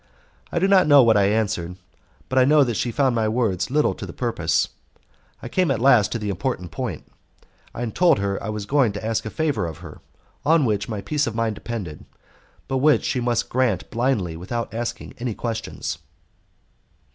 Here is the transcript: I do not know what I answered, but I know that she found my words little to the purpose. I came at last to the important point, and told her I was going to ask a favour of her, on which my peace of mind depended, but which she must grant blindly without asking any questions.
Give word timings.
I 0.51 0.57
do 0.57 0.67
not 0.67 0.87
know 0.87 1.03
what 1.03 1.15
I 1.15 1.25
answered, 1.27 1.75
but 2.27 2.39
I 2.39 2.43
know 2.43 2.63
that 2.63 2.73
she 2.73 2.89
found 2.91 3.13
my 3.13 3.27
words 3.27 3.69
little 3.69 3.93
to 3.93 4.05
the 4.07 4.11
purpose. 4.13 4.69
I 5.43 5.47
came 5.47 5.69
at 5.69 5.79
last 5.79 6.11
to 6.13 6.17
the 6.17 6.31
important 6.31 6.71
point, 6.71 7.03
and 7.75 7.93
told 7.93 8.17
her 8.17 8.41
I 8.41 8.49
was 8.49 8.65
going 8.65 8.93
to 8.93 9.05
ask 9.05 9.27
a 9.27 9.29
favour 9.29 9.67
of 9.67 9.77
her, 9.85 10.01
on 10.43 10.65
which 10.65 10.89
my 10.89 11.01
peace 11.01 11.27
of 11.27 11.35
mind 11.35 11.53
depended, 11.53 12.05
but 12.67 12.77
which 12.79 13.03
she 13.05 13.21
must 13.21 13.47
grant 13.49 13.91
blindly 13.91 14.35
without 14.35 14.73
asking 14.73 15.13
any 15.19 15.35
questions. 15.35 15.99